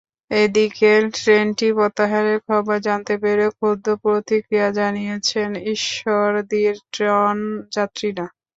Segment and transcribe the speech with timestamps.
[0.31, 7.37] এদিকে ট্রেনটি প্রত্যাহারের খবর জানতে পেরে ক্ষুব্ধ প্রতিক্রিয়া জানিয়েছেন ঈশ্বরদীর ট্রেন
[7.75, 8.25] যাত্রীরা।